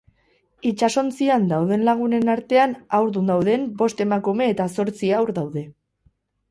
Itsasontzian 0.69 1.45
dauden 1.51 1.83
lagunen 1.89 2.33
artean 2.37 2.73
haurdun 3.01 3.31
dauden 3.33 3.69
bost 3.83 4.05
emakume 4.09 4.53
eta 4.55 4.71
zortzi 4.79 5.17
haur 5.21 5.37
daude. 5.41 5.67